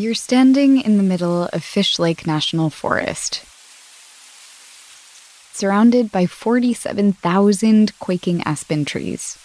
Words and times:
You're 0.00 0.14
standing 0.14 0.80
in 0.80 0.96
the 0.96 1.02
middle 1.02 1.42
of 1.52 1.60
Fishlake 1.60 2.26
National 2.26 2.70
Forest, 2.70 3.44
surrounded 5.52 6.10
by 6.10 6.24
47,000 6.24 7.98
quaking 7.98 8.42
aspen 8.44 8.86
trees. 8.86 9.36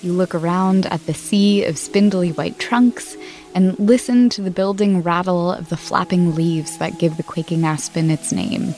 You 0.00 0.14
look 0.14 0.34
around 0.34 0.86
at 0.86 1.04
the 1.04 1.12
sea 1.12 1.64
of 1.64 1.76
spindly 1.76 2.30
white 2.32 2.58
trunks 2.58 3.18
and 3.54 3.78
listen 3.78 4.30
to 4.30 4.40
the 4.40 4.50
building 4.50 5.02
rattle 5.02 5.52
of 5.52 5.68
the 5.68 5.76
flapping 5.76 6.34
leaves 6.34 6.78
that 6.78 6.98
give 6.98 7.18
the 7.18 7.22
quaking 7.22 7.66
aspen 7.66 8.10
its 8.10 8.32
name. 8.32 8.74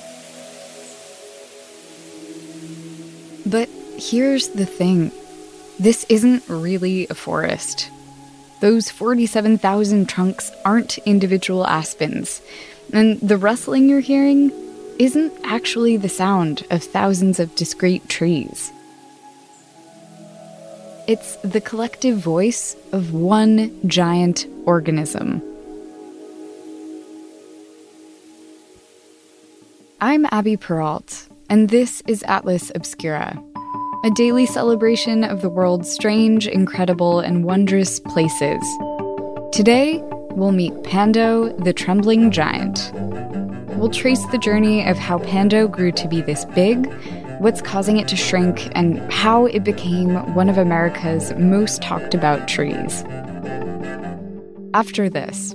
But 3.46 3.68
here's 3.96 4.48
the 4.48 4.66
thing 4.66 5.12
this 5.80 6.04
isn't 6.10 6.46
really 6.46 7.06
a 7.08 7.14
forest. 7.14 7.90
Those 8.60 8.90
47,000 8.90 10.06
trunks 10.06 10.52
aren't 10.62 10.98
individual 10.98 11.66
aspens, 11.66 12.42
and 12.92 13.18
the 13.20 13.38
rustling 13.38 13.88
you're 13.88 14.00
hearing 14.00 14.52
isn't 14.98 15.32
actually 15.42 15.96
the 15.96 16.10
sound 16.10 16.66
of 16.70 16.82
thousands 16.82 17.40
of 17.40 17.54
discrete 17.54 18.06
trees. 18.10 18.70
It's 21.08 21.36
the 21.36 21.62
collective 21.62 22.18
voice 22.18 22.76
of 22.92 23.14
one 23.14 23.88
giant 23.88 24.46
organism. 24.66 25.42
I'm 29.98 30.26
Abby 30.30 30.58
Peralt, 30.58 31.26
and 31.48 31.70
this 31.70 32.02
is 32.06 32.22
Atlas 32.24 32.70
Obscura, 32.74 33.42
a 34.02 34.10
daily 34.10 34.46
celebration 34.46 35.24
of 35.24 35.42
the 35.42 35.48
world's 35.50 35.90
strange, 35.90 36.48
incredible, 36.48 37.20
and 37.20 37.44
wondrous 37.44 38.00
places. 38.00 38.62
Today, 39.52 40.00
we'll 40.30 40.52
meet 40.52 40.72
Pando, 40.84 41.52
the 41.58 41.72
trembling 41.72 42.30
giant. 42.30 42.90
We'll 43.76 43.90
trace 43.90 44.24
the 44.26 44.38
journey 44.38 44.86
of 44.86 44.96
how 44.96 45.18
Pando 45.18 45.68
grew 45.68 45.92
to 45.92 46.08
be 46.08 46.22
this 46.22 46.44
big 46.46 46.86
what's 47.40 47.62
causing 47.62 47.96
it 47.96 48.06
to 48.06 48.16
shrink, 48.16 48.70
and 48.74 49.00
how 49.10 49.46
it 49.46 49.64
became 49.64 50.14
one 50.34 50.50
of 50.50 50.58
America's 50.58 51.32
most 51.38 51.80
talked 51.80 52.14
about 52.14 52.46
trees. 52.46 53.02
After 54.74 55.08
this, 55.08 55.54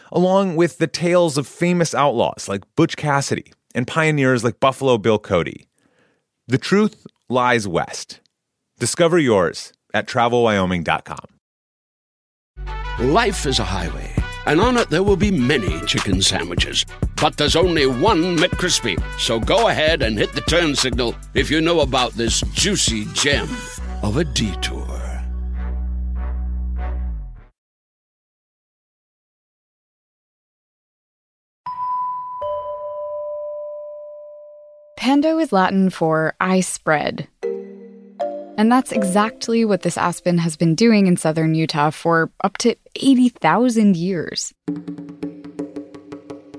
along 0.11 0.55
with 0.55 0.77
the 0.77 0.87
tales 0.87 1.37
of 1.37 1.47
famous 1.47 1.95
outlaws 1.95 2.47
like 2.49 2.63
Butch 2.75 2.97
Cassidy 2.97 3.53
and 3.73 3.87
pioneers 3.87 4.43
like 4.43 4.59
Buffalo 4.59 4.97
Bill 4.97 5.19
Cody. 5.19 5.67
The 6.47 6.57
truth 6.57 7.07
lies 7.29 7.67
west. 7.67 8.19
Discover 8.79 9.19
yours 9.19 9.73
at 9.93 10.07
travelwyoming.com. 10.07 11.39
Life 12.99 13.45
is 13.45 13.59
a 13.59 13.63
highway, 13.63 14.13
and 14.45 14.59
on 14.59 14.77
it 14.77 14.89
there 14.89 15.03
will 15.03 15.15
be 15.15 15.31
many 15.31 15.79
chicken 15.85 16.21
sandwiches. 16.21 16.85
But 17.15 17.37
there's 17.37 17.55
only 17.55 17.85
one 17.85 18.37
McCrispy. 18.37 19.01
So 19.19 19.39
go 19.39 19.69
ahead 19.69 20.01
and 20.01 20.17
hit 20.17 20.33
the 20.33 20.41
turn 20.41 20.75
signal 20.75 21.15
if 21.33 21.49
you 21.49 21.61
know 21.61 21.79
about 21.81 22.13
this 22.13 22.41
juicy 22.53 23.05
gem 23.13 23.49
of 24.03 24.17
a 24.17 24.23
detour. 24.23 25.00
Pando 35.01 35.39
is 35.39 35.51
Latin 35.51 35.89
for 35.89 36.35
I 36.39 36.59
spread. 36.59 37.27
And 38.55 38.71
that's 38.71 38.91
exactly 38.91 39.65
what 39.65 39.81
this 39.81 39.97
aspen 39.97 40.37
has 40.37 40.55
been 40.55 40.75
doing 40.75 41.07
in 41.07 41.17
southern 41.17 41.55
Utah 41.55 41.89
for 41.89 42.31
up 42.43 42.59
to 42.59 42.75
80,000 42.97 43.97
years. 43.97 44.53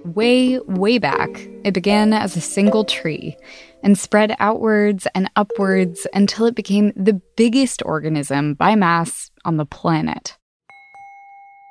Way, 0.05 0.59
way 0.59 0.99
back, 0.99 1.31
it 1.63 1.73
began 1.73 2.13
as 2.13 2.37
a 2.37 2.41
single 2.41 2.85
tree 2.85 3.37
and 3.85 3.97
spread 3.97 4.35
outwards 4.41 5.07
and 5.15 5.31
upwards 5.37 6.05
until 6.13 6.47
it 6.47 6.57
became 6.57 6.93
the 6.97 7.21
biggest 7.37 7.81
organism 7.85 8.55
by 8.55 8.75
mass 8.75 9.31
on 9.45 9.57
the 9.57 9.67
planet. 9.67 10.37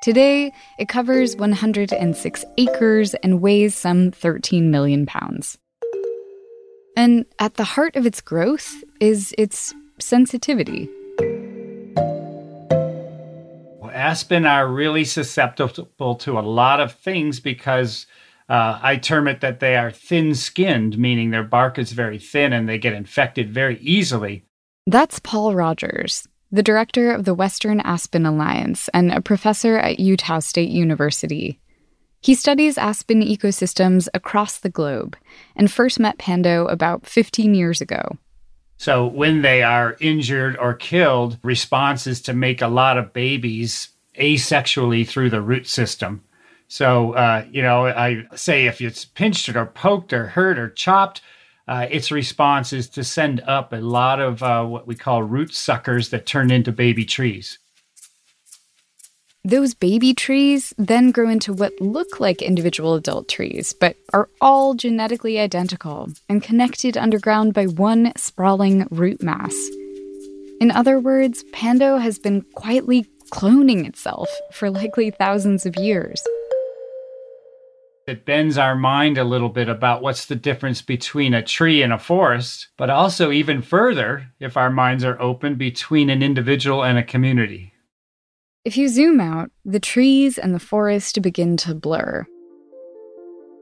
Today, 0.03 0.53
it 0.79 0.87
covers 0.87 1.35
106 1.35 2.45
acres 2.57 3.13
and 3.15 3.41
weighs 3.41 3.75
some 3.75 4.11
13 4.11 4.71
million 4.71 5.05
pounds. 5.05 5.57
And 6.95 7.25
at 7.39 7.55
the 7.55 7.63
heart 7.63 7.95
of 7.95 8.05
its 8.05 8.21
growth 8.21 8.83
is 8.99 9.33
its 9.37 9.73
sensitivity. 9.99 10.89
Well, 13.79 13.91
aspen 13.93 14.45
are 14.45 14.67
really 14.67 15.05
susceptible 15.05 16.15
to 16.15 16.39
a 16.39 16.41
lot 16.41 16.79
of 16.79 16.93
things 16.93 17.39
because 17.39 18.07
uh, 18.49 18.79
I 18.81 18.97
term 18.97 19.27
it 19.27 19.39
that 19.41 19.61
they 19.61 19.77
are 19.77 19.91
thin 19.91 20.35
skinned, 20.35 20.97
meaning 20.97 21.29
their 21.29 21.43
bark 21.43 21.79
is 21.79 21.93
very 21.93 22.19
thin 22.19 22.51
and 22.51 22.67
they 22.67 22.77
get 22.77 22.93
infected 22.93 23.53
very 23.53 23.79
easily. 23.79 24.43
That's 24.85 25.19
Paul 25.19 25.55
Rogers, 25.55 26.27
the 26.51 26.63
director 26.63 27.11
of 27.11 27.23
the 27.23 27.33
Western 27.33 27.79
Aspen 27.79 28.25
Alliance 28.25 28.89
and 28.93 29.11
a 29.11 29.21
professor 29.21 29.77
at 29.77 29.99
Utah 29.99 30.39
State 30.39 30.69
University. 30.69 31.61
He 32.21 32.35
studies 32.35 32.77
aspen 32.77 33.21
ecosystems 33.21 34.07
across 34.13 34.59
the 34.59 34.69
globe 34.69 35.17
and 35.55 35.71
first 35.71 35.99
met 35.99 36.19
Pando 36.19 36.67
about 36.67 37.07
15 37.07 37.55
years 37.55 37.81
ago. 37.81 38.17
So, 38.77 39.05
when 39.05 39.41
they 39.41 39.61
are 39.61 39.97
injured 39.99 40.57
or 40.57 40.73
killed, 40.73 41.37
response 41.43 42.07
is 42.07 42.21
to 42.23 42.33
make 42.33 42.61
a 42.61 42.67
lot 42.67 42.97
of 42.97 43.13
babies 43.13 43.89
asexually 44.19 45.07
through 45.07 45.29
the 45.29 45.41
root 45.41 45.67
system. 45.67 46.23
So, 46.67 47.13
uh, 47.13 47.45
you 47.51 47.61
know, 47.61 47.87
I 47.87 48.25
say 48.35 48.65
if 48.65 48.81
it's 48.81 49.03
pinched 49.03 49.49
or 49.49 49.65
poked 49.65 50.13
or 50.13 50.27
hurt 50.27 50.57
or 50.57 50.69
chopped, 50.69 51.21
uh, 51.67 51.87
its 51.89 52.11
response 52.11 52.71
is 52.71 52.87
to 52.89 53.03
send 53.03 53.41
up 53.41 53.73
a 53.73 53.77
lot 53.77 54.19
of 54.19 54.41
uh, 54.41 54.63
what 54.65 54.87
we 54.87 54.95
call 54.95 55.21
root 55.23 55.53
suckers 55.53 56.09
that 56.09 56.25
turn 56.25 56.51
into 56.51 56.71
baby 56.71 57.05
trees. 57.05 57.59
Those 59.43 59.73
baby 59.73 60.13
trees 60.13 60.71
then 60.77 61.09
grow 61.09 61.27
into 61.27 61.51
what 61.51 61.81
look 61.81 62.19
like 62.19 62.43
individual 62.43 62.93
adult 62.93 63.27
trees, 63.27 63.73
but 63.73 63.95
are 64.13 64.29
all 64.39 64.75
genetically 64.75 65.39
identical 65.39 66.09
and 66.29 66.43
connected 66.43 66.95
underground 66.95 67.55
by 67.55 67.65
one 67.65 68.13
sprawling 68.15 68.85
root 68.91 69.23
mass. 69.23 69.55
In 70.59 70.69
other 70.69 70.99
words, 70.99 71.43
Pando 71.53 71.97
has 71.97 72.19
been 72.19 72.43
quietly 72.53 73.07
cloning 73.31 73.87
itself 73.87 74.29
for 74.51 74.69
likely 74.69 75.09
thousands 75.09 75.65
of 75.65 75.75
years. 75.75 76.21
It 78.05 78.25
bends 78.25 78.59
our 78.59 78.75
mind 78.75 79.17
a 79.17 79.23
little 79.23 79.49
bit 79.49 79.69
about 79.69 80.03
what's 80.03 80.27
the 80.27 80.35
difference 80.35 80.83
between 80.83 81.33
a 81.33 81.41
tree 81.41 81.81
and 81.81 81.91
a 81.91 81.97
forest, 81.97 82.67
but 82.77 82.91
also 82.91 83.31
even 83.31 83.63
further, 83.63 84.27
if 84.39 84.55
our 84.55 84.69
minds 84.69 85.03
are 85.03 85.19
open, 85.19 85.55
between 85.55 86.11
an 86.11 86.21
individual 86.21 86.83
and 86.83 86.99
a 86.99 87.03
community. 87.03 87.70
If 88.63 88.77
you 88.77 88.89
zoom 88.89 89.19
out, 89.19 89.49
the 89.65 89.79
trees 89.79 90.37
and 90.37 90.53
the 90.53 90.59
forest 90.59 91.19
begin 91.23 91.57
to 91.57 91.73
blur. 91.73 92.27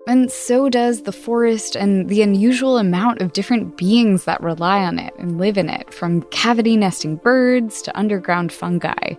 And 0.10 0.30
so 0.30 0.68
does 0.68 1.04
the 1.04 1.14
forest 1.14 1.78
and 1.78 2.10
the 2.10 2.22
unusual 2.22 2.78
amount 2.78 3.22
of 3.22 3.32
different 3.32 3.78
beings 3.78 4.26
that 4.26 4.44
rely 4.44 4.80
on 4.80 5.00
it 5.00 5.14
and 5.18 5.38
live 5.38 5.58
in 5.58 5.70
it, 5.70 5.94
from 5.94 6.24
cavity 6.24 6.76
nesting 6.76 7.16
birds 7.16 7.82
to 7.84 7.98
underground 7.98 8.52
fungi. 8.52 9.14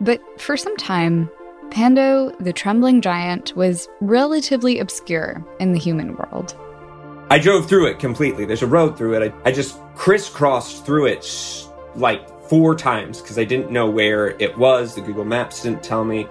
But 0.00 0.22
for 0.40 0.56
some 0.56 0.76
time, 0.78 1.30
Pando, 1.70 2.30
the 2.40 2.54
trembling 2.54 3.02
giant, 3.02 3.54
was 3.54 3.90
relatively 4.00 4.78
obscure 4.78 5.44
in 5.60 5.74
the 5.74 5.78
human 5.78 6.16
world. 6.16 6.56
I 7.28 7.38
drove 7.38 7.68
through 7.68 7.88
it 7.88 7.98
completely. 7.98 8.46
There's 8.46 8.62
a 8.62 8.66
road 8.66 8.96
through 8.96 9.20
it. 9.20 9.34
I, 9.44 9.48
I 9.50 9.52
just 9.52 9.78
crisscrossed 9.96 10.86
through 10.86 11.08
it 11.08 11.68
like 11.94 12.26
four 12.48 12.74
times 12.74 13.20
because 13.20 13.38
I 13.38 13.44
didn't 13.44 13.70
know 13.70 13.88
where 13.88 14.28
it 14.40 14.56
was. 14.58 14.94
The 14.94 15.00
Google 15.00 15.24
Maps 15.24 15.62
didn't 15.62 15.82
tell 15.82 16.04
me. 16.04 16.26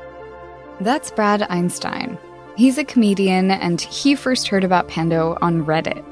That's 0.80 1.12
Brad 1.12 1.44
Einstein. 1.44 2.18
He's 2.56 2.78
a 2.78 2.84
comedian 2.84 3.52
and 3.52 3.80
he 3.80 4.16
first 4.16 4.48
heard 4.48 4.64
about 4.64 4.88
Pando 4.88 5.38
on 5.42 5.66
Reddit. 5.66 6.04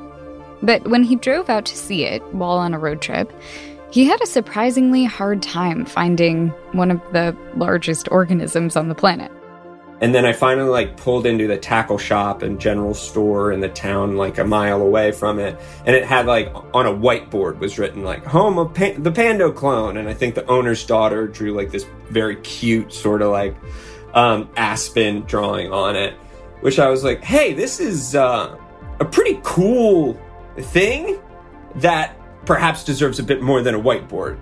But 0.61 0.87
when 0.87 1.03
he 1.03 1.15
drove 1.15 1.49
out 1.49 1.65
to 1.65 1.77
see 1.77 2.05
it 2.05 2.23
while 2.33 2.57
on 2.57 2.73
a 2.73 2.79
road 2.79 3.01
trip, 3.01 3.31
he 3.91 4.05
had 4.05 4.21
a 4.21 4.27
surprisingly 4.27 5.05
hard 5.05 5.41
time 5.41 5.85
finding 5.85 6.49
one 6.71 6.91
of 6.91 7.01
the 7.13 7.35
largest 7.55 8.09
organisms 8.11 8.75
on 8.75 8.89
the 8.89 8.95
planet. 8.95 9.31
And 10.01 10.13
then 10.13 10.25
I 10.25 10.33
finally 10.33 10.69
like 10.69 10.97
pulled 10.97 11.25
into 11.25 11.47
the 11.47 11.57
tackle 11.57 11.97
shop 11.97 12.41
and 12.41 12.59
general 12.59 12.93
store 12.93 13.53
in 13.53 13.61
the 13.61 13.69
town 13.69 14.17
like 14.17 14.37
a 14.37 14.43
mile 14.43 14.81
away 14.81 15.13
from 15.13 15.39
it, 15.39 15.57
and 15.85 15.95
it 15.95 16.03
had 16.03 16.25
like 16.25 16.53
on 16.73 16.85
a 16.85 16.93
whiteboard 16.93 17.59
was 17.59 17.79
written 17.79 18.03
like 18.03 18.25
"Home 18.25 18.57
of 18.57 18.73
pa- 18.73 18.95
the 18.97 19.11
Pando 19.11 19.51
clone," 19.51 19.95
and 19.95 20.09
I 20.09 20.13
think 20.13 20.35
the 20.35 20.45
owner's 20.47 20.85
daughter 20.85 21.27
drew 21.27 21.53
like 21.53 21.71
this 21.71 21.85
very 22.09 22.35
cute 22.37 22.91
sort 22.91 23.21
of 23.21 23.31
like 23.31 23.55
um, 24.13 24.49
aspen 24.57 25.21
drawing 25.21 25.71
on 25.71 25.95
it, 25.95 26.13
which 26.59 26.77
I 26.77 26.89
was 26.89 27.05
like, 27.05 27.23
"Hey, 27.23 27.53
this 27.53 27.79
is 27.79 28.15
uh, 28.15 28.57
a 28.99 29.05
pretty 29.05 29.39
cool 29.43 30.19
thing 30.57 31.19
that 31.75 32.17
perhaps 32.45 32.83
deserves 32.83 33.17
a 33.19 33.23
bit 33.23 33.41
more 33.41 33.61
than 33.61 33.75
a 33.75 33.79
whiteboard." 33.79 34.37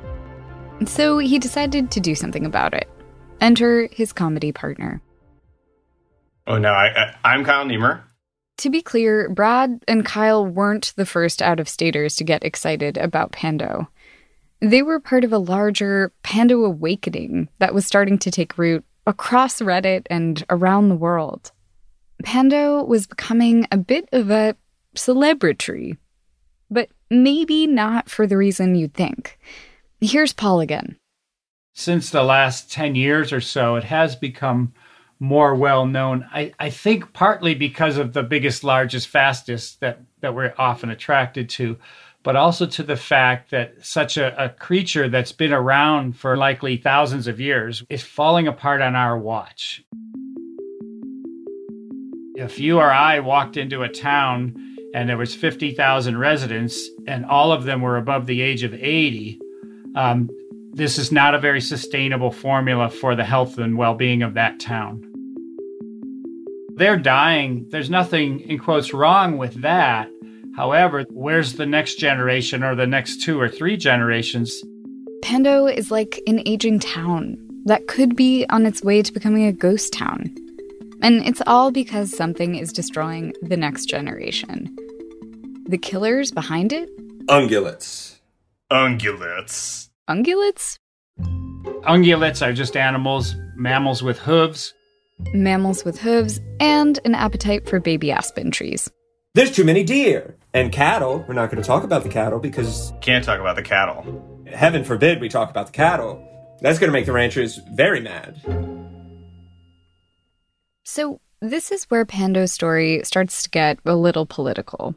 So 0.87 1.19
he 1.19 1.37
decided 1.37 1.91
to 1.91 1.99
do 1.99 2.15
something 2.15 2.45
about 2.45 2.73
it. 2.73 2.89
Enter 3.39 3.87
his 3.91 4.11
comedy 4.11 4.51
partner. 4.51 4.99
Oh 6.45 6.57
no, 6.57 6.69
I, 6.69 7.15
I 7.23 7.33
am 7.35 7.45
Kyle 7.45 7.65
Niemer. 7.65 8.03
To 8.57 8.69
be 8.69 8.81
clear, 8.81 9.29
Brad 9.29 9.83
and 9.87 10.05
Kyle 10.05 10.45
weren't 10.45 10.93
the 10.95 11.05
first 11.05 11.41
out 11.41 11.59
of 11.59 11.67
staters 11.67 12.15
to 12.17 12.23
get 12.23 12.43
excited 12.43 12.97
about 12.97 13.31
Pando. 13.31 13.87
They 14.59 14.81
were 14.81 14.99
part 14.99 15.23
of 15.23 15.33
a 15.33 15.37
larger 15.37 16.13
Pando 16.23 16.63
awakening 16.63 17.49
that 17.59 17.73
was 17.73 17.85
starting 17.85 18.17
to 18.19 18.31
take 18.31 18.57
root 18.57 18.85
across 19.05 19.59
Reddit 19.59 20.05
and 20.09 20.45
around 20.49 20.89
the 20.89 20.95
world. 20.95 21.51
Pando 22.23 22.83
was 22.83 23.07
becoming 23.07 23.67
a 23.71 23.77
bit 23.77 24.07
of 24.13 24.29
a 24.29 24.55
celebrity, 24.95 25.97
but 26.69 26.89
maybe 27.09 27.67
not 27.67 28.09
for 28.09 28.25
the 28.27 28.37
reason 28.37 28.75
you'd 28.75 28.93
think. 28.93 29.37
Here's 29.99 30.33
Paul 30.33 30.59
again. 30.61 30.97
Since 31.73 32.11
the 32.11 32.23
last 32.23 32.71
10 32.71 32.95
years 32.95 33.33
or 33.33 33.41
so, 33.41 33.75
it 33.75 33.83
has 33.85 34.15
become 34.15 34.73
more 35.23 35.55
well 35.55 35.85
known. 35.85 36.27
I, 36.33 36.51
I 36.59 36.69
think 36.69 37.13
partly 37.13 37.55
because 37.55 37.97
of 37.97 38.11
the 38.11 38.23
biggest, 38.23 38.61
largest, 38.61 39.07
fastest 39.07 39.79
that, 39.79 40.01
that 40.19 40.35
we're 40.35 40.53
often 40.57 40.89
attracted 40.89 41.47
to, 41.51 41.77
but 42.23 42.35
also 42.35 42.65
to 42.65 42.83
the 42.83 42.97
fact 42.97 43.49
that 43.51 43.73
such 43.85 44.17
a, 44.17 44.43
a 44.43 44.49
creature 44.49 45.07
that's 45.07 45.31
been 45.31 45.53
around 45.53 46.17
for 46.17 46.35
likely 46.35 46.75
thousands 46.75 47.27
of 47.27 47.39
years 47.39 47.85
is 47.89 48.03
falling 48.03 48.49
apart 48.49 48.81
on 48.81 48.97
our 48.97 49.17
watch. 49.17 49.85
If 52.35 52.59
you 52.59 52.79
or 52.79 52.91
I 52.91 53.21
walked 53.21 53.55
into 53.55 53.83
a 53.83 53.89
town 53.89 54.75
and 54.93 55.07
there 55.07 55.17
was 55.17 55.33
50,000 55.33 56.17
residents 56.17 56.89
and 57.07 57.25
all 57.25 57.53
of 57.53 57.63
them 57.63 57.79
were 57.81 57.95
above 57.95 58.25
the 58.25 58.41
age 58.41 58.63
of 58.63 58.73
80, 58.73 59.39
um, 59.95 60.29
this 60.73 60.97
is 60.97 61.13
not 61.13 61.33
a 61.33 61.39
very 61.39 61.61
sustainable 61.61 62.31
formula 62.31 62.89
for 62.89 63.15
the 63.15 63.23
health 63.23 63.57
and 63.57 63.77
well-being 63.77 64.21
of 64.21 64.33
that 64.33 64.59
town. 64.59 65.12
They're 66.75 66.97
dying. 66.97 67.67
There's 67.69 67.89
nothing, 67.89 68.39
in 68.41 68.57
quotes, 68.57 68.93
wrong 68.93 69.37
with 69.37 69.61
that. 69.61 70.09
However, 70.55 71.05
where's 71.09 71.53
the 71.53 71.65
next 71.65 71.95
generation 71.95 72.63
or 72.63 72.75
the 72.75 72.87
next 72.87 73.23
two 73.23 73.39
or 73.39 73.47
three 73.47 73.77
generations? 73.77 74.63
Pando 75.21 75.67
is 75.67 75.91
like 75.91 76.21
an 76.27 76.41
aging 76.45 76.79
town 76.79 77.37
that 77.65 77.87
could 77.87 78.15
be 78.15 78.45
on 78.49 78.65
its 78.65 78.83
way 78.83 79.01
to 79.01 79.11
becoming 79.11 79.45
a 79.45 79.53
ghost 79.53 79.93
town. 79.93 80.35
And 81.01 81.25
it's 81.25 81.41
all 81.45 81.71
because 81.71 82.15
something 82.15 82.55
is 82.55 82.73
destroying 82.73 83.33
the 83.41 83.57
next 83.57 83.85
generation. 83.85 84.75
The 85.67 85.77
killers 85.77 86.31
behind 86.31 86.73
it? 86.73 86.89
Ungulates. 87.27 88.19
Ungulates. 88.71 89.89
Ungulates? 90.09 90.77
Ungulates 91.19 92.45
are 92.45 92.53
just 92.53 92.75
animals, 92.75 93.35
mammals 93.55 94.03
with 94.03 94.19
hooves, 94.19 94.73
mammals 95.33 95.85
with 95.85 95.99
hooves, 95.99 96.39
and 96.59 96.99
an 97.05 97.15
appetite 97.15 97.67
for 97.67 97.79
baby 97.79 98.11
aspen 98.11 98.51
trees. 98.51 98.89
There's 99.35 99.51
too 99.51 99.63
many 99.63 99.83
deer 99.83 100.35
and 100.53 100.71
cattle. 100.71 101.25
We're 101.27 101.33
not 101.33 101.49
going 101.49 101.61
to 101.61 101.67
talk 101.67 101.83
about 101.83 102.03
the 102.03 102.09
cattle 102.09 102.39
because 102.39 102.93
Can't 103.01 103.25
talk 103.25 103.39
about 103.39 103.55
the 103.55 103.63
cattle. 103.63 104.43
heaven 104.45 104.83
forbid 104.83 105.19
we 105.19 105.29
talk 105.29 105.49
about 105.49 105.67
the 105.67 105.71
cattle. 105.71 106.23
That's 106.61 106.79
going 106.79 106.89
to 106.89 106.93
make 106.93 107.05
the 107.05 107.13
ranchers 107.13 107.59
very 107.73 107.99
mad. 107.99 108.39
So, 110.83 111.19
this 111.41 111.71
is 111.71 111.85
where 111.85 112.05
Pando's 112.05 112.51
story 112.51 113.01
starts 113.03 113.43
to 113.43 113.49
get 113.49 113.79
a 113.85 113.95
little 113.95 114.25
political. 114.25 114.95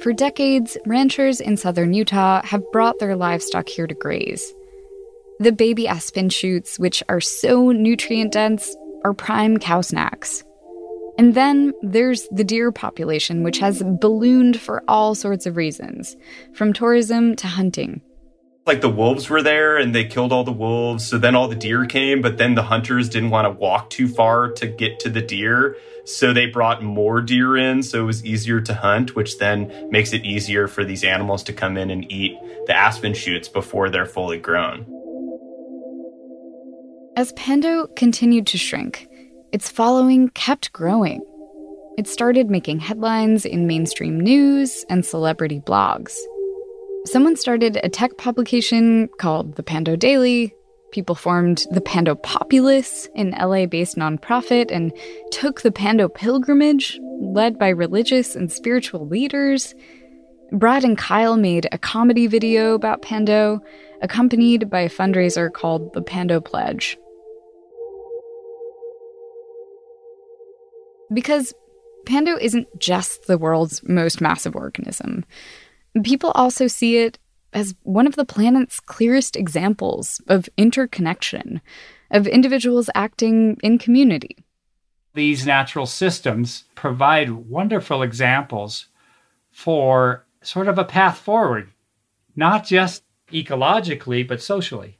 For 0.00 0.12
decades, 0.12 0.76
ranchers 0.86 1.40
in 1.40 1.56
southern 1.56 1.92
Utah 1.92 2.42
have 2.44 2.62
brought 2.72 2.98
their 2.98 3.14
livestock 3.16 3.68
here 3.68 3.86
to 3.86 3.94
graze. 3.94 4.54
The 5.40 5.52
baby 5.52 5.88
aspen 5.88 6.28
shoots, 6.28 6.78
which 6.78 7.02
are 7.08 7.18
so 7.18 7.72
nutrient 7.72 8.30
dense, 8.30 8.76
are 9.04 9.14
prime 9.14 9.56
cow 9.56 9.80
snacks. 9.80 10.44
And 11.16 11.34
then 11.34 11.72
there's 11.80 12.28
the 12.30 12.44
deer 12.44 12.70
population, 12.70 13.42
which 13.42 13.58
has 13.58 13.82
ballooned 13.82 14.60
for 14.60 14.84
all 14.86 15.14
sorts 15.14 15.46
of 15.46 15.56
reasons, 15.56 16.14
from 16.52 16.74
tourism 16.74 17.36
to 17.36 17.46
hunting. 17.46 18.02
Like 18.66 18.82
the 18.82 18.90
wolves 18.90 19.30
were 19.30 19.42
there 19.42 19.78
and 19.78 19.94
they 19.94 20.04
killed 20.04 20.30
all 20.30 20.44
the 20.44 20.52
wolves, 20.52 21.06
so 21.06 21.16
then 21.16 21.34
all 21.34 21.48
the 21.48 21.56
deer 21.56 21.86
came, 21.86 22.20
but 22.20 22.36
then 22.36 22.54
the 22.54 22.62
hunters 22.62 23.08
didn't 23.08 23.30
want 23.30 23.46
to 23.46 23.58
walk 23.58 23.88
too 23.88 24.08
far 24.08 24.50
to 24.52 24.66
get 24.66 25.00
to 25.00 25.08
the 25.08 25.22
deer, 25.22 25.74
so 26.04 26.34
they 26.34 26.46
brought 26.46 26.82
more 26.82 27.22
deer 27.22 27.56
in 27.56 27.82
so 27.82 28.02
it 28.02 28.06
was 28.06 28.22
easier 28.26 28.60
to 28.60 28.74
hunt, 28.74 29.16
which 29.16 29.38
then 29.38 29.88
makes 29.90 30.12
it 30.12 30.22
easier 30.26 30.68
for 30.68 30.84
these 30.84 31.02
animals 31.02 31.42
to 31.44 31.54
come 31.54 31.78
in 31.78 31.90
and 31.90 32.12
eat 32.12 32.36
the 32.66 32.76
aspen 32.76 33.14
shoots 33.14 33.48
before 33.48 33.88
they're 33.88 34.04
fully 34.04 34.38
grown. 34.38 34.99
As 37.20 37.32
Pando 37.32 37.86
continued 37.96 38.46
to 38.46 38.56
shrink, 38.56 39.06
its 39.52 39.68
following 39.68 40.30
kept 40.30 40.72
growing. 40.72 41.20
It 41.98 42.08
started 42.08 42.48
making 42.48 42.78
headlines 42.80 43.44
in 43.44 43.66
mainstream 43.66 44.18
news 44.18 44.86
and 44.88 45.04
celebrity 45.04 45.60
blogs. 45.60 46.16
Someone 47.04 47.36
started 47.36 47.78
a 47.84 47.90
tech 47.90 48.16
publication 48.16 49.10
called 49.18 49.56
the 49.56 49.62
Pando 49.62 49.96
Daily. 49.96 50.54
People 50.92 51.14
formed 51.14 51.66
the 51.70 51.82
Pando 51.82 52.14
Populace, 52.14 53.06
an 53.14 53.32
LA 53.32 53.66
based 53.66 53.98
nonprofit, 53.98 54.70
and 54.70 54.90
took 55.30 55.60
the 55.60 55.70
Pando 55.70 56.08
Pilgrimage, 56.08 56.98
led 57.20 57.58
by 57.58 57.68
religious 57.68 58.34
and 58.34 58.50
spiritual 58.50 59.06
leaders. 59.06 59.74
Brad 60.52 60.84
and 60.84 60.96
Kyle 60.96 61.36
made 61.36 61.68
a 61.70 61.76
comedy 61.76 62.26
video 62.28 62.72
about 62.72 63.02
Pando, 63.02 63.60
accompanied 64.00 64.70
by 64.70 64.80
a 64.80 64.88
fundraiser 64.88 65.52
called 65.52 65.92
the 65.92 66.00
Pando 66.00 66.40
Pledge. 66.40 66.96
Because 71.12 71.52
Pando 72.06 72.36
isn't 72.40 72.68
just 72.78 73.26
the 73.26 73.38
world's 73.38 73.82
most 73.88 74.20
massive 74.20 74.56
organism. 74.56 75.24
People 76.04 76.30
also 76.32 76.66
see 76.66 76.98
it 76.98 77.18
as 77.52 77.74
one 77.82 78.06
of 78.06 78.16
the 78.16 78.24
planet's 78.24 78.80
clearest 78.80 79.36
examples 79.36 80.20
of 80.28 80.48
interconnection, 80.56 81.60
of 82.10 82.26
individuals 82.26 82.88
acting 82.94 83.56
in 83.62 83.78
community. 83.78 84.44
These 85.14 85.44
natural 85.44 85.86
systems 85.86 86.64
provide 86.74 87.30
wonderful 87.30 88.02
examples 88.02 88.86
for 89.50 90.24
sort 90.42 90.68
of 90.68 90.78
a 90.78 90.84
path 90.84 91.18
forward, 91.18 91.70
not 92.36 92.64
just 92.64 93.02
ecologically, 93.32 94.26
but 94.26 94.40
socially. 94.40 94.98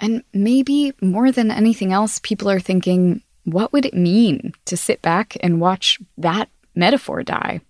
And 0.00 0.22
maybe 0.32 0.92
more 1.00 1.32
than 1.32 1.50
anything 1.50 1.92
else, 1.92 2.20
people 2.20 2.48
are 2.48 2.60
thinking, 2.60 3.22
what 3.52 3.72
would 3.72 3.86
it 3.86 3.94
mean 3.94 4.52
to 4.66 4.76
sit 4.76 5.02
back 5.02 5.36
and 5.40 5.60
watch 5.60 5.98
that 6.16 6.48
metaphor 6.74 7.22
die? 7.22 7.60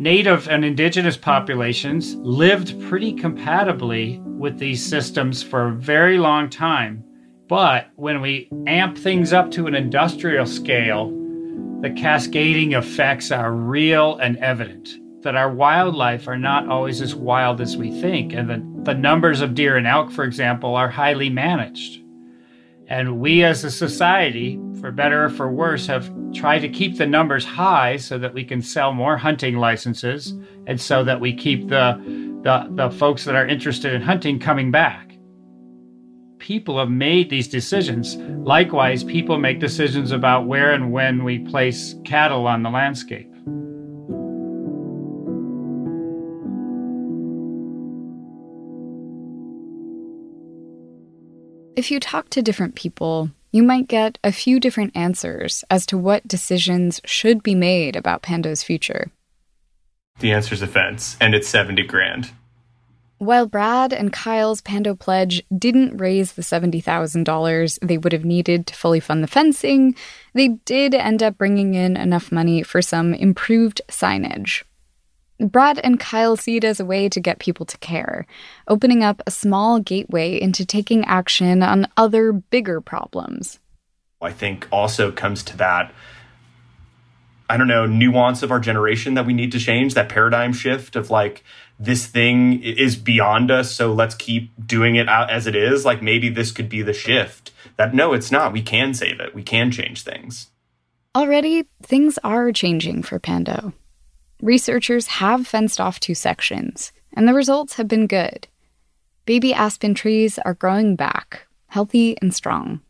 Native 0.00 0.48
and 0.48 0.64
indigenous 0.64 1.16
populations 1.16 2.14
lived 2.16 2.80
pretty 2.82 3.12
compatibly 3.12 4.20
with 4.24 4.58
these 4.58 4.84
systems 4.84 5.42
for 5.42 5.68
a 5.68 5.72
very 5.74 6.18
long 6.18 6.48
time. 6.48 7.02
But 7.48 7.90
when 7.96 8.20
we 8.20 8.48
amp 8.66 8.96
things 8.96 9.32
up 9.32 9.50
to 9.52 9.66
an 9.66 9.74
industrial 9.74 10.46
scale, 10.46 11.10
the 11.80 11.90
cascading 11.90 12.74
effects 12.74 13.32
are 13.32 13.52
real 13.52 14.18
and 14.18 14.36
evident. 14.38 14.88
That 15.22 15.36
our 15.36 15.52
wildlife 15.52 16.28
are 16.28 16.38
not 16.38 16.68
always 16.68 17.00
as 17.00 17.14
wild 17.14 17.60
as 17.60 17.76
we 17.76 18.00
think, 18.00 18.32
and 18.32 18.48
the, 18.48 18.92
the 18.92 18.98
numbers 18.98 19.40
of 19.40 19.54
deer 19.54 19.76
and 19.76 19.86
elk, 19.86 20.12
for 20.12 20.24
example, 20.24 20.76
are 20.76 20.88
highly 20.88 21.28
managed. 21.28 22.02
And 22.86 23.18
we 23.20 23.44
as 23.44 23.64
a 23.64 23.70
society 23.70 24.58
for 24.80 24.90
better 24.90 25.24
or 25.24 25.30
for 25.30 25.50
worse, 25.50 25.86
have 25.86 26.10
tried 26.32 26.60
to 26.60 26.68
keep 26.68 26.96
the 26.96 27.06
numbers 27.06 27.44
high 27.44 27.96
so 27.96 28.18
that 28.18 28.34
we 28.34 28.44
can 28.44 28.62
sell 28.62 28.92
more 28.92 29.16
hunting 29.16 29.56
licenses 29.56 30.34
and 30.66 30.80
so 30.80 31.04
that 31.04 31.20
we 31.20 31.32
keep 31.34 31.68
the, 31.68 32.00
the, 32.42 32.68
the 32.70 32.90
folks 32.96 33.24
that 33.24 33.34
are 33.34 33.46
interested 33.46 33.92
in 33.92 34.02
hunting 34.02 34.38
coming 34.38 34.70
back. 34.70 35.16
People 36.38 36.78
have 36.78 36.90
made 36.90 37.30
these 37.30 37.48
decisions. 37.48 38.16
Likewise, 38.16 39.02
people 39.02 39.38
make 39.38 39.58
decisions 39.58 40.12
about 40.12 40.46
where 40.46 40.72
and 40.72 40.92
when 40.92 41.24
we 41.24 41.40
place 41.40 41.96
cattle 42.04 42.46
on 42.46 42.62
the 42.62 42.70
landscape. 42.70 43.32
If 51.78 51.92
you 51.92 52.00
talk 52.00 52.28
to 52.30 52.42
different 52.42 52.74
people, 52.74 53.30
you 53.52 53.62
might 53.62 53.86
get 53.86 54.18
a 54.24 54.32
few 54.32 54.58
different 54.58 54.96
answers 54.96 55.62
as 55.70 55.86
to 55.86 55.96
what 55.96 56.26
decisions 56.26 57.00
should 57.04 57.40
be 57.40 57.54
made 57.54 57.94
about 57.94 58.20
Pando's 58.20 58.64
future. 58.64 59.12
The 60.18 60.32
answer's 60.32 60.60
a 60.60 60.66
fence, 60.66 61.16
and 61.20 61.36
it's 61.36 61.46
70 61.46 61.84
grand. 61.84 62.32
While 63.18 63.46
Brad 63.46 63.92
and 63.92 64.12
Kyle's 64.12 64.60
Pando 64.60 64.96
pledge 64.96 65.44
didn't 65.56 65.98
raise 65.98 66.32
the 66.32 66.42
$70,000 66.42 67.78
they 67.80 67.96
would 67.96 68.12
have 68.12 68.24
needed 68.24 68.66
to 68.66 68.74
fully 68.74 68.98
fund 68.98 69.22
the 69.22 69.28
fencing, 69.28 69.94
they 70.34 70.48
did 70.48 70.96
end 70.96 71.22
up 71.22 71.38
bringing 71.38 71.74
in 71.74 71.96
enough 71.96 72.32
money 72.32 72.64
for 72.64 72.82
some 72.82 73.14
improved 73.14 73.82
signage. 73.88 74.64
Brad 75.40 75.78
and 75.78 76.00
Kyle 76.00 76.36
see 76.36 76.56
it 76.56 76.64
as 76.64 76.80
a 76.80 76.84
way 76.84 77.08
to 77.08 77.20
get 77.20 77.38
people 77.38 77.66
to 77.66 77.78
care, 77.78 78.26
opening 78.66 79.02
up 79.04 79.22
a 79.26 79.30
small 79.30 79.80
gateway 79.80 80.40
into 80.40 80.66
taking 80.66 81.04
action 81.04 81.62
on 81.62 81.86
other 81.96 82.32
bigger 82.32 82.80
problems. 82.80 83.60
I 84.20 84.32
think 84.32 84.66
also 84.72 85.12
comes 85.12 85.42
to 85.44 85.56
that 85.58 85.92
I 87.50 87.56
don't 87.56 87.68
know, 87.68 87.86
nuance 87.86 88.42
of 88.42 88.50
our 88.50 88.60
generation 88.60 89.14
that 89.14 89.24
we 89.24 89.32
need 89.32 89.52
to 89.52 89.58
change, 89.58 89.94
that 89.94 90.10
paradigm 90.10 90.52
shift 90.52 90.96
of 90.96 91.10
like, 91.10 91.42
this 91.80 92.06
thing 92.06 92.62
is 92.62 92.96
beyond 92.96 93.50
us, 93.50 93.72
so 93.72 93.92
let's 93.92 94.14
keep 94.14 94.50
doing 94.66 94.96
it 94.96 95.08
out 95.08 95.30
as 95.30 95.46
it 95.46 95.54
is. 95.54 95.84
Like, 95.84 96.02
maybe 96.02 96.28
this 96.28 96.52
could 96.52 96.68
be 96.68 96.82
the 96.82 96.92
shift 96.92 97.52
that 97.76 97.94
no, 97.94 98.12
it's 98.12 98.30
not. 98.30 98.52
We 98.52 98.62
can 98.62 98.92
save 98.92 99.20
it, 99.20 99.34
we 99.34 99.42
can 99.42 99.70
change 99.70 100.02
things. 100.02 100.48
Already, 101.16 101.64
things 101.82 102.18
are 102.22 102.52
changing 102.52 103.02
for 103.02 103.18
Pando. 103.18 103.72
Researchers 104.40 105.06
have 105.08 105.48
fenced 105.48 105.80
off 105.80 105.98
two 105.98 106.14
sections, 106.14 106.92
and 107.12 107.26
the 107.26 107.34
results 107.34 107.74
have 107.74 107.88
been 107.88 108.06
good. 108.06 108.46
Baby 109.24 109.52
aspen 109.52 109.94
trees 109.94 110.38
are 110.38 110.54
growing 110.54 110.94
back, 110.94 111.46
healthy 111.66 112.16
and 112.22 112.32
strong. 112.32 112.80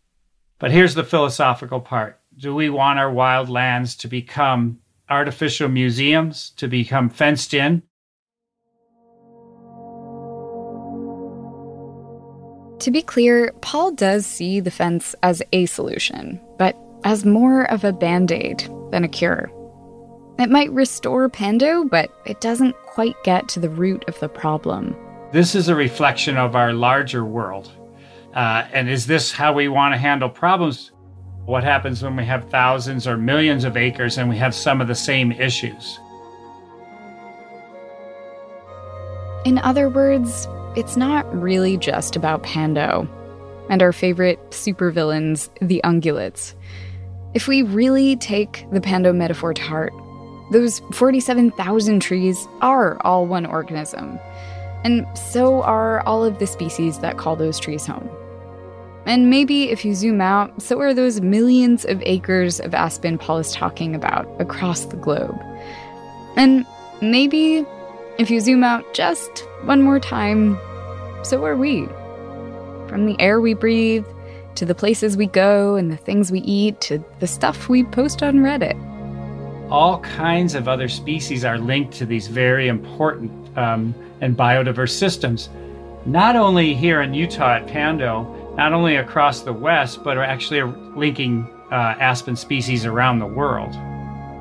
But 0.59 0.73
here's 0.73 0.95
the 0.95 1.05
philosophical 1.05 1.81
part 1.81 2.21
Do 2.37 2.55
we 2.55 2.69
want 2.69 2.99
our 2.99 3.11
wild 3.11 3.49
lands 3.49 3.97
to 3.97 4.09
become 4.09 4.81
artificial 5.09 5.69
museums, 5.69 6.51
to 6.57 6.69
become 6.69 7.09
fenced 7.09 7.55
in? 7.55 7.83
To 12.81 12.91
be 12.93 13.03
clear, 13.03 13.53
Paul 13.63 13.93
does 13.93 14.27
see 14.27 14.61
the 14.61 14.71
fence 14.71 15.15
as 15.23 15.43
a 15.53 15.67
solution, 15.67 16.41
but 16.59 16.77
as 17.05 17.25
more 17.25 17.65
of 17.71 17.85
a 17.85 17.93
band 17.93 18.31
aid 18.31 18.69
than 18.91 19.03
a 19.03 19.09
cure. 19.09 19.51
It 20.39 20.51
might 20.51 20.71
restore 20.71 21.29
Pando, 21.29 21.85
but 21.85 22.13
it 22.25 22.41
doesn't 22.41 22.77
quite 22.87 23.17
get 23.25 23.49
to 23.49 23.61
the 23.61 23.69
root 23.69 24.05
of 24.07 24.21
the 24.21 24.29
problem. 24.29 24.95
This 25.33 25.57
is 25.57 25.69
a 25.69 25.75
reflection 25.75 26.37
of 26.37 26.55
our 26.55 26.73
larger 26.73 27.25
world. 27.25 27.73
Uh, 28.35 28.65
and 28.73 28.89
is 28.89 29.07
this 29.07 29.33
how 29.33 29.53
we 29.53 29.67
want 29.67 29.95
to 29.95 29.99
handle 29.99 30.29
problems? 30.29 30.93
What 31.45 31.65
happens 31.65 32.05
when 32.05 32.15
we 32.15 32.25
have 32.27 32.49
thousands 32.51 33.07
or 33.07 33.17
millions 33.17 33.65
of 33.65 33.77
acres 33.77 34.17
and 34.17 34.29
we 34.29 34.37
have 34.37 34.55
some 34.55 34.81
of 34.81 34.87
the 34.87 34.95
same 34.95 35.33
issues? 35.33 35.99
In 39.45 39.59
other 39.59 39.89
words, 39.89 40.47
it's 40.77 40.97
not 40.97 41.25
really 41.35 41.77
just 41.77 42.15
about 42.15 42.45
Pando 42.45 43.09
and 43.69 43.83
our 43.83 43.93
favorite 43.93 44.39
supervillains, 44.51 45.49
the 45.61 45.81
ungulates. 45.83 46.55
If 47.35 47.49
we 47.49 47.63
really 47.63 48.15
take 48.15 48.67
the 48.71 48.81
Pando 48.81 49.13
metaphor 49.13 49.53
to 49.53 49.63
heart, 49.63 49.93
those 50.51 50.81
47,000 50.93 52.01
trees 52.01 52.49
are 52.63 52.99
all 53.03 53.27
one 53.27 53.45
organism, 53.45 54.19
and 54.85 55.07
so 55.17 55.63
are 55.63 56.01
all 56.01 56.25
of 56.25 56.39
the 56.39 56.47
species 56.47 57.01
that 57.01 57.19
call 57.19 57.37
those 57.37 57.59
trees 57.59 57.87
home. 57.87 58.09
And 59.05 59.31
maybe 59.31 59.71
if 59.71 59.85
you 59.85 59.95
zoom 59.95 60.21
out, 60.21 60.61
so 60.61 60.81
are 60.81 60.95
those 60.95 61.21
millions 61.21 61.85
of 61.85 62.03
acres 62.05 62.61
of 62.61 62.75
aspen 62.75 63.19
Paul 63.19 63.39
is 63.39 63.53
talking 63.53 63.95
about 63.95 64.29
across 64.41 64.87
the 64.87 64.97
globe. 64.97 65.39
And 66.37 66.67
maybe 67.01 67.65
if 68.19 68.31
you 68.31 68.41
zoom 68.41 68.65
out 68.65 68.95
just 68.95 69.41
one 69.65 69.83
more 69.83 70.01
time, 70.01 70.59
so 71.23 71.45
are 71.45 71.57
we. 71.57 71.87
From 72.87 73.07
the 73.07 73.17
air 73.19 73.41
we 73.41 73.55
breathe, 73.55 74.05
to 74.55 74.65
the 74.65 74.75
places 74.75 75.17
we 75.17 75.27
go 75.27 75.77
and 75.77 75.91
the 75.91 75.97
things 75.97 76.33
we 76.33 76.41
eat, 76.41 76.81
to 76.83 77.03
the 77.21 77.27
stuff 77.27 77.69
we 77.69 77.85
post 77.85 78.23
on 78.23 78.37
Reddit 78.37 78.77
all 79.71 80.01
kinds 80.01 80.55
of 80.55 80.69
other 80.69 80.89
species 80.89 81.45
are 81.45 81.59
linked 81.59 81.95
to 81.95 82.07
these 82.07 82.27
very 82.27 82.69
important 82.69 83.31
um, 83.57 83.95
and 84.21 84.37
biodiverse 84.37 84.91
systems, 84.91 85.49
not 86.07 86.37
only 86.37 86.75
here 86.75 87.03
in 87.03 87.13
Utah 87.13 87.57
at 87.57 87.67
Pando, 87.67 88.55
not 88.57 88.73
only 88.73 88.97
across 88.97 89.43
the 89.43 89.53
West, 89.53 90.03
but 90.03 90.17
are 90.17 90.25
actually 90.25 90.63
linking 90.97 91.49
uh, 91.71 91.95
aspen 92.01 92.35
species 92.35 92.87
around 92.87 93.19
the 93.19 93.27
world. 93.27 93.73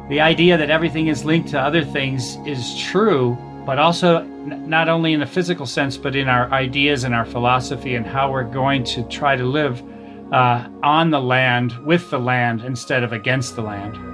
The 0.10 0.22
idea 0.22 0.58
that 0.58 0.70
everything 0.70 1.08
is 1.08 1.26
linked 1.26 1.50
to 1.50 1.60
other 1.60 1.84
things 1.84 2.38
is 2.46 2.82
true, 2.84 3.38
but 3.66 3.78
also 3.78 4.20
n- 4.20 4.64
not 4.70 4.88
only 4.88 5.12
in 5.12 5.20
the 5.20 5.26
physical 5.26 5.66
sense, 5.66 5.98
but 5.98 6.16
in 6.16 6.30
our 6.30 6.50
ideas 6.52 7.04
and 7.04 7.14
our 7.14 7.26
philosophy 7.26 7.96
and 7.96 8.06
how 8.06 8.32
we're 8.32 8.44
going 8.44 8.86
to 8.86 9.04
try 9.10 9.36
to 9.36 9.44
live 9.44 9.84
uh, 10.32 10.70
on 10.84 11.10
the 11.10 11.20
land, 11.20 11.74
with 11.86 12.10
the 12.10 12.20
land, 12.20 12.62
instead 12.62 13.04
of 13.04 13.12
against 13.12 13.56
the 13.58 13.62
land. 13.62 14.07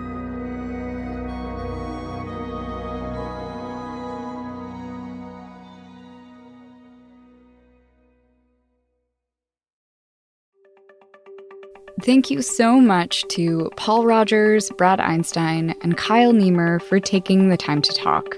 Thank 12.04 12.30
you 12.30 12.42
so 12.42 12.82
much 12.82 13.24
to 13.30 13.72
Paul 13.78 14.06
Rogers, 14.06 14.70
Brad 14.72 15.00
Einstein, 15.00 15.74
and 15.80 15.96
Kyle 15.96 16.34
Niemer 16.34 16.82
for 16.82 17.00
taking 17.00 17.48
the 17.48 17.56
time 17.56 17.82
to 17.82 17.94
talk. 17.94 18.38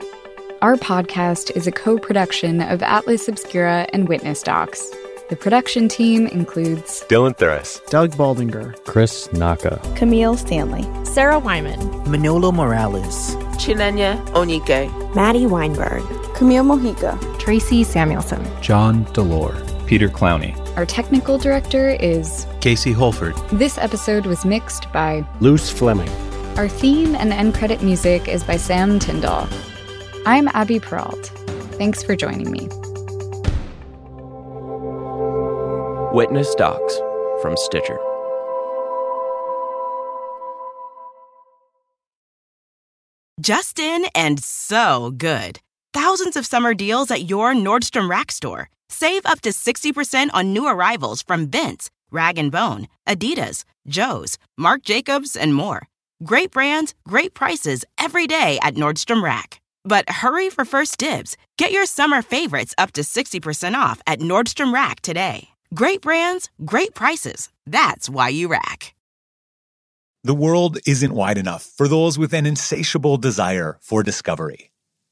Our 0.62 0.76
podcast 0.76 1.50
is 1.56 1.66
a 1.66 1.72
co 1.72 1.98
production 1.98 2.62
of 2.62 2.84
Atlas 2.84 3.28
Obscura 3.28 3.88
and 3.92 4.08
Witness 4.08 4.44
Docs. 4.44 4.88
The 5.32 5.36
production 5.36 5.88
team 5.88 6.28
includes 6.28 7.04
Dylan 7.10 7.36
Thuras, 7.36 7.84
Doug 7.90 8.12
Baldinger, 8.12 8.76
Chris 8.86 9.34
Naka, 9.34 9.82
Camille 9.96 10.38
Stanley, 10.38 10.86
Sarah 11.04 11.40
Wyman, 11.40 12.08
Manolo 12.08 12.52
Morales, 12.52 13.36
Chinenya 13.58 14.24
Onike, 14.28 15.16
Maddie 15.16 15.48
Weinberg, 15.48 16.04
Camille 16.36 16.64
Mojica, 16.64 17.18
Tracy 17.40 17.84
Samuelson, 17.84 18.46
John 18.62 19.06
Delore, 19.06 19.58
Peter 19.88 20.08
Clowney. 20.08 20.65
Our 20.76 20.86
technical 20.86 21.38
director 21.38 21.92
is 22.02 22.46
Casey 22.60 22.92
Holford. 22.92 23.34
This 23.50 23.78
episode 23.78 24.26
was 24.26 24.44
mixed 24.44 24.92
by 24.92 25.26
Luce 25.40 25.70
Fleming. 25.70 26.10
Our 26.58 26.68
theme 26.68 27.16
and 27.16 27.32
end 27.32 27.56
credit 27.56 27.82
music 27.82 28.28
is 28.28 28.44
by 28.44 28.58
Sam 28.58 29.00
Tyndall. 29.00 29.48
I'm 30.26 30.50
Abby 30.50 30.82
Peralt. 30.82 31.28
Thanks 31.78 32.04
for 32.04 32.18
joining 32.18 32.52
me. 32.52 32.68
Witness 36.14 36.54
Docs 36.56 36.98
from 37.42 37.56
Stitcher. 37.56 37.98
Justin 43.40 44.08
and 44.14 44.44
so 44.44 45.12
good. 45.12 45.62
Thousands 45.96 46.36
of 46.36 46.46
summer 46.46 46.74
deals 46.74 47.10
at 47.10 47.30
your 47.30 47.54
Nordstrom 47.54 48.10
Rack 48.10 48.30
store. 48.30 48.68
Save 48.90 49.26
up 49.26 49.40
to 49.40 49.52
60% 49.52 50.30
on 50.34 50.52
new 50.52 50.68
arrivals 50.68 51.22
from 51.22 51.48
Vince, 51.48 51.90
Rag 52.12 52.36
& 52.36 52.52
Bone, 52.52 52.90
Adidas, 53.08 53.64
Joe's, 53.88 54.38
Marc 54.58 54.84
Jacobs, 54.84 55.38
and 55.38 55.56
more. 55.56 55.88
Great 56.26 56.52
brands, 56.52 56.94
great 57.08 57.34
prices 57.34 57.86
every 57.98 58.28
day 58.28 58.60
at 58.62 58.76
Nordstrom 58.76 59.24
Rack. 59.24 59.62
But 59.86 60.10
hurry 60.10 60.50
for 60.50 60.66
first 60.66 60.98
dibs. 60.98 61.38
Get 61.58 61.72
your 61.72 61.86
summer 61.86 62.22
favorites 62.22 62.76
up 62.78 62.92
to 62.92 63.02
60% 63.02 63.74
off 63.74 64.02
at 64.06 64.20
Nordstrom 64.20 64.74
Rack 64.74 65.00
today. 65.00 65.48
Great 65.74 66.02
brands, 66.02 66.50
great 66.66 66.94
prices. 66.94 67.54
That's 67.66 68.10
why 68.10 68.28
you 68.28 68.50
rack. 68.50 68.94
The 70.26 70.36
world 70.36 70.78
isn't 70.86 71.14
wide 71.14 71.38
enough 71.38 71.64
for 71.64 71.88
those 71.88 72.20
with 72.20 72.34
an 72.34 72.46
insatiable 72.46 73.16
desire 73.16 73.78
for 73.80 74.04
discovery. 74.04 74.72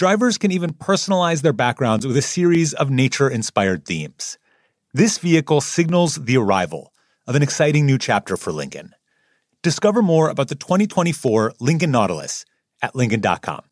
Drivers 0.00 0.38
can 0.38 0.50
even 0.50 0.72
personalize 0.72 1.42
their 1.42 1.52
backgrounds 1.52 2.06
with 2.06 2.16
a 2.16 2.22
series 2.22 2.72
of 2.72 2.88
nature 2.88 3.28
inspired 3.28 3.84
themes. 3.84 4.38
This 4.94 5.18
vehicle 5.18 5.60
signals 5.60 6.14
the 6.14 6.38
arrival 6.38 6.94
of 7.26 7.34
an 7.34 7.42
exciting 7.42 7.84
new 7.84 7.98
chapter 7.98 8.38
for 8.38 8.50
Lincoln. 8.50 8.94
Discover 9.62 10.00
more 10.00 10.30
about 10.30 10.48
the 10.48 10.54
2024 10.54 11.52
Lincoln 11.60 11.90
Nautilus 11.90 12.46
at 12.80 12.96
Lincoln.com. 12.96 13.69